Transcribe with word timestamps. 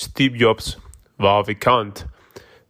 Steve 0.00 0.36
Jobs 0.36 0.78
war 1.16 1.42
bekannt 1.42 2.06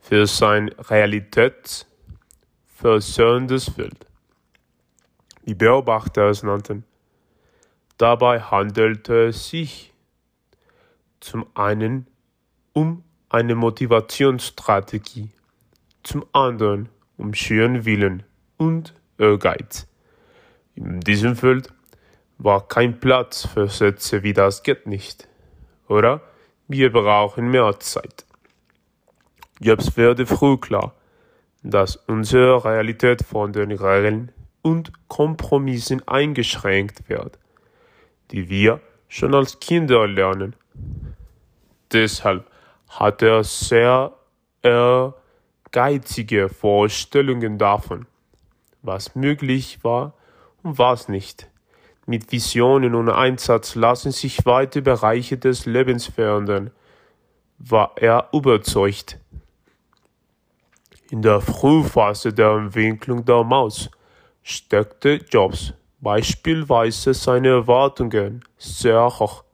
für 0.00 0.26
sein 0.26 0.70
realitätsversöhnendes 0.70 3.68
Bild, 3.68 4.06
wie 5.44 5.52
Beobachter 5.52 6.30
es 6.30 6.42
nannten. 6.42 6.84
Dabei 7.98 8.40
handelte 8.40 9.26
es 9.26 9.50
sich 9.50 9.92
zum 11.20 11.44
einen 11.52 12.06
um 12.72 13.04
eine 13.28 13.54
Motivationsstrategie, 13.54 15.28
zum 16.04 16.24
anderen 16.32 16.88
um 17.18 17.34
schönen 17.34 17.84
Willen 17.84 18.22
und 18.56 18.94
Ehrgeiz. 19.18 19.86
In 20.76 21.00
diesem 21.00 21.36
Feld 21.36 21.74
war 22.38 22.66
kein 22.66 22.98
Platz 22.98 23.46
für 23.46 23.68
Sätze 23.68 24.22
wie 24.22 24.32
das 24.32 24.62
geht 24.62 24.86
nicht, 24.86 25.28
oder? 25.88 26.22
Wir 26.70 26.92
brauchen 26.92 27.50
mehr 27.50 27.80
Zeit. 27.80 28.26
Jobs 29.58 29.96
wurde 29.96 30.26
früh 30.26 30.58
klar, 30.58 30.94
dass 31.62 31.96
unsere 31.96 32.62
Realität 32.62 33.24
von 33.24 33.54
den 33.54 33.72
Regeln 33.72 34.32
und 34.60 34.92
Kompromissen 35.08 36.06
eingeschränkt 36.06 37.08
wird, 37.08 37.38
die 38.32 38.50
wir 38.50 38.82
schon 39.08 39.34
als 39.34 39.58
Kinder 39.60 40.06
lernen. 40.06 40.56
Deshalb 41.90 42.44
hat 42.90 43.22
er 43.22 43.44
sehr 43.44 44.12
ehrgeizige 44.60 46.50
Vorstellungen 46.50 47.56
davon, 47.56 48.06
was 48.82 49.14
möglich 49.14 49.82
war 49.82 50.12
und 50.62 50.76
was 50.76 51.08
nicht. 51.08 51.48
Mit 52.08 52.32
Visionen 52.32 52.94
und 52.94 53.10
Einsatz 53.10 53.74
lassen 53.74 54.12
sich 54.12 54.46
weite 54.46 54.80
Bereiche 54.80 55.36
des 55.36 55.66
Lebens 55.66 56.06
verändern, 56.06 56.70
war 57.58 57.92
er 57.96 58.30
überzeugt. 58.32 59.18
In 61.10 61.20
der 61.20 61.42
Frühphase 61.42 62.32
der 62.32 62.52
Entwicklung 62.52 63.26
der 63.26 63.44
Maus 63.44 63.90
steckte 64.42 65.20
Jobs 65.30 65.74
beispielsweise 66.00 67.12
seine 67.12 67.48
Erwartungen 67.48 68.42
sehr 68.56 69.04
hoch. 69.04 69.44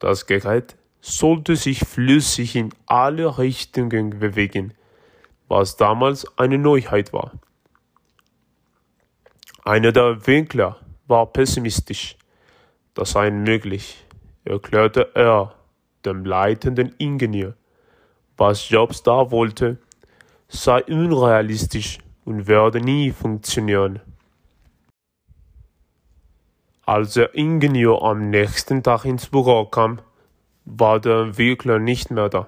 Das 0.00 0.26
Gerät 0.26 0.74
sollte 1.00 1.54
sich 1.54 1.78
flüssig 1.86 2.56
in 2.56 2.74
alle 2.86 3.38
Richtungen 3.38 4.18
bewegen, 4.18 4.74
was 5.46 5.76
damals 5.76 6.26
eine 6.36 6.58
Neuheit 6.58 7.12
war. 7.12 7.34
Einer 9.64 9.92
der 9.92 10.06
Entwickler 10.08 10.80
war 11.08 11.26
pessimistisch. 11.26 12.16
Das 12.94 13.12
sei 13.12 13.28
unmöglich, 13.28 14.04
erklärte 14.44 15.10
er 15.14 15.54
dem 16.04 16.24
leitenden 16.24 16.94
Ingenieur. 16.98 17.54
Was 18.36 18.68
Jobs 18.68 19.02
da 19.02 19.30
wollte, 19.30 19.78
sei 20.48 20.84
unrealistisch 20.84 21.98
und 22.24 22.46
werde 22.46 22.80
nie 22.80 23.10
funktionieren. 23.10 24.00
Als 26.86 27.14
der 27.14 27.34
Ingenieur 27.34 28.02
am 28.02 28.30
nächsten 28.30 28.82
Tag 28.82 29.04
ins 29.04 29.26
Büro 29.26 29.66
kam, 29.66 30.00
war 30.64 31.00
der 31.00 31.22
Entwickler 31.22 31.78
nicht 31.78 32.10
mehr 32.10 32.28
da. 32.28 32.46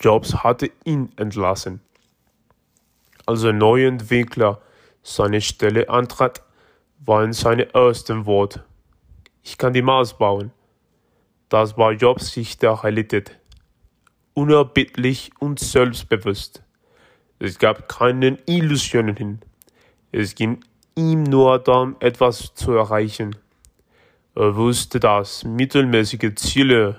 Jobs 0.00 0.34
hatte 0.34 0.70
ihn 0.84 1.12
entlassen. 1.16 1.80
Als 3.26 3.42
der 3.42 3.52
neue 3.52 3.88
Entwickler 3.88 4.60
seine 5.02 5.40
Stelle 5.40 5.88
antrat, 5.88 6.42
waren 7.04 7.32
seine 7.32 7.72
ersten 7.74 8.26
Worte. 8.26 8.64
Ich 9.42 9.56
kann 9.56 9.72
die 9.72 9.82
Maus 9.82 10.16
bauen. 10.16 10.50
Das 11.48 11.78
war 11.78 11.92
Jobs 11.92 12.32
Sicht 12.32 12.62
der 12.62 12.82
Realität. 12.84 13.38
Unerbittlich 14.34 15.30
und 15.38 15.58
selbstbewusst. 15.58 16.62
Es 17.38 17.58
gab 17.58 17.88
keine 17.88 18.38
Illusionen 18.46 19.16
hin. 19.16 19.40
Es 20.12 20.34
ging 20.34 20.60
ihm 20.96 21.22
nur 21.22 21.58
darum, 21.58 21.96
etwas 22.00 22.54
zu 22.54 22.72
erreichen. 22.72 23.36
Er 24.34 24.54
wusste, 24.56 25.00
dass 25.00 25.44
mittelmäßige 25.44 26.34
Ziele 26.34 26.98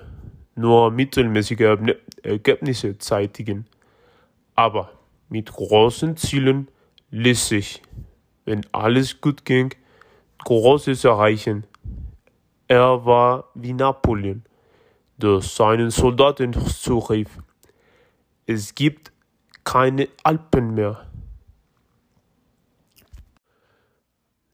nur 0.54 0.90
mittelmäßige 0.90 1.78
Ergebnisse 2.22 2.98
zeitigen. 2.98 3.66
Aber 4.54 4.90
mit 5.28 5.52
großen 5.52 6.16
Zielen 6.16 6.68
ließ 7.10 7.48
sich, 7.48 7.82
wenn 8.44 8.66
alles 8.72 9.20
gut 9.20 9.44
ging, 9.44 9.72
Großes 10.44 11.04
erreichen. 11.04 11.66
Er 12.68 13.04
war 13.04 13.50
wie 13.54 13.72
Napoleon, 13.72 14.44
der 15.16 15.40
seinen 15.40 15.90
Soldaten 15.90 16.52
zurief. 16.52 17.28
Es 18.46 18.74
gibt 18.74 19.12
keine 19.64 20.08
Alpen 20.22 20.74
mehr. 20.74 21.06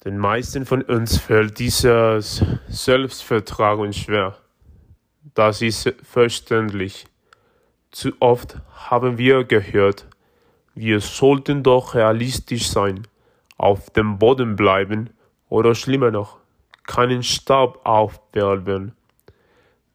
Den 0.04 0.18
meisten 0.18 0.66
von 0.66 0.82
uns 0.82 1.18
fällt 1.18 1.58
dieses 1.58 2.44
Selbstvertragen 2.68 3.92
schwer. 3.92 4.38
Das 5.34 5.62
ist 5.62 5.92
verständlich. 6.02 7.06
Zu 7.90 8.12
oft 8.20 8.58
haben 8.72 9.18
wir 9.18 9.44
gehört, 9.44 10.06
wir 10.74 11.00
sollten 11.00 11.62
doch 11.62 11.94
realistisch 11.94 12.68
sein, 12.68 13.06
auf 13.56 13.90
dem 13.90 14.18
Boden 14.18 14.54
bleiben 14.54 15.10
oder 15.48 15.74
schlimmer 15.74 16.10
noch, 16.10 16.38
keinen 16.86 17.22
Staub 17.22 17.80
aufwirbeln. 17.84 18.92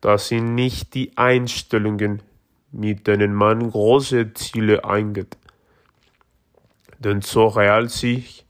Das 0.01 0.29
sind 0.29 0.55
nicht 0.55 0.93
die 0.93 1.15
Einstellungen, 1.17 2.23
mit 2.71 3.07
denen 3.07 3.33
man 3.33 3.69
große 3.69 4.33
Ziele 4.33 4.83
eingeht. 4.83 5.37
Denn 6.99 7.21
so 7.21 7.47
real 7.47 7.89
sich 7.89 8.45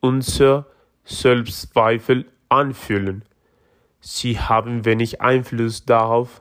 unser 0.00 0.66
Selbstzweifel 1.04 2.26
anfühlen, 2.48 3.24
sie 4.00 4.38
haben 4.38 4.84
wenig 4.84 5.20
Einfluss 5.20 5.84
darauf, 5.84 6.40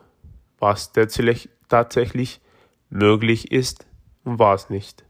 was 0.59 0.91
tatsächlich 0.91 2.41
möglich 2.89 3.51
ist 3.51 3.85
und 4.23 4.39
was 4.39 4.69
nicht. 4.69 5.03